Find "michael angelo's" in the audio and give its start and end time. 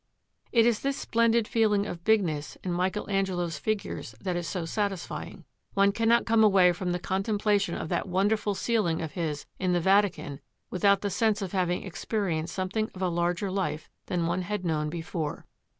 2.73-3.59